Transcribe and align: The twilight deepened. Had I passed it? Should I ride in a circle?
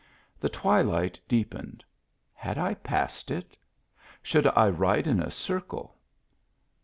The 0.39 0.49
twilight 0.49 1.19
deepened. 1.27 1.85
Had 2.33 2.57
I 2.57 2.73
passed 2.73 3.29
it? 3.29 3.55
Should 4.23 4.47
I 4.57 4.67
ride 4.67 5.05
in 5.05 5.19
a 5.19 5.29
circle? 5.29 5.95